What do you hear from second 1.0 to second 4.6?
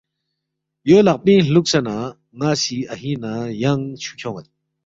لق پِنگ ہلُوکسے نہ، ن٘ا سی اَہِینگ نہ ینگ چھُو کھیون٘ید